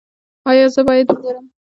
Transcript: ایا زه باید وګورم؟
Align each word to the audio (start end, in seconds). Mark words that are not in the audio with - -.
ایا 0.49 0.65
زه 0.73 0.81
باید 0.87 1.07
وګورم؟ 1.09 1.45